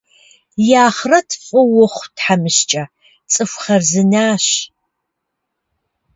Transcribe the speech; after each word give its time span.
И 0.69 0.73
ахърэт 0.85 1.29
фӏы 1.43 1.61
ухъу, 1.81 2.07
тхьэмыщкӏэ, 2.15 2.83
цӏыху 3.31 3.59
хъарзынащ. 3.63 4.45